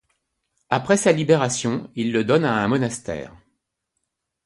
Après 0.71 0.97
sa 0.97 1.11
libération, 1.11 1.91
il 1.95 2.11
le 2.11 2.23
donne 2.23 2.43
à 2.43 2.55
un 2.55 2.67
monastère. 2.67 3.35